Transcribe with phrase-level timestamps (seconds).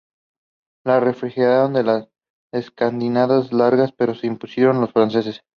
[0.83, 2.09] La refriega fue
[2.59, 5.43] encarnizada y larga, pero se impusieron los franceses.